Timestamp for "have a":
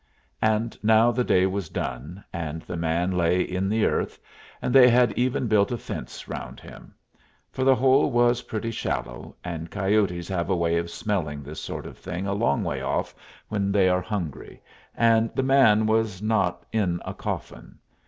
10.29-10.55